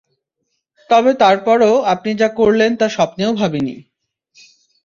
তবে 0.89 1.11
তারপরও 1.21 1.73
আপনি 1.93 2.11
যা 2.15 2.29
করলেন 2.39 2.71
তা 2.75 2.87
স্বপ্নেও 2.89 3.31
ভাবিনি! 3.33 3.75